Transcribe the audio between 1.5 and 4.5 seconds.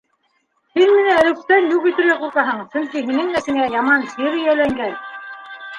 юҡ итергә ҡурҡаһың, сөнки һинең әсеңә яман сир